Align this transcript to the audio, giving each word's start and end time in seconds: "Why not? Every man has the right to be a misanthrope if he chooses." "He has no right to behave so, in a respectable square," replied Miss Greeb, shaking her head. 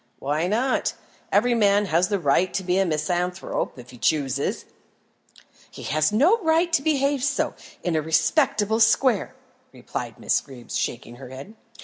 "Why 0.17 0.47
not? 0.47 0.93
Every 1.31 1.53
man 1.53 1.85
has 1.85 2.07
the 2.07 2.17
right 2.17 2.51
to 2.55 2.63
be 2.63 2.79
a 2.79 2.87
misanthrope 2.87 3.77
if 3.77 3.91
he 3.91 3.99
chooses." 3.99 4.65
"He 5.69 5.83
has 5.83 6.11
no 6.11 6.39
right 6.41 6.73
to 6.73 6.81
behave 6.81 7.23
so, 7.23 7.53
in 7.83 7.95
a 7.95 8.01
respectable 8.01 8.79
square," 8.79 9.35
replied 9.71 10.17
Miss 10.19 10.41
Greeb, 10.41 10.71
shaking 10.71 11.17
her 11.17 11.29
head. 11.29 11.53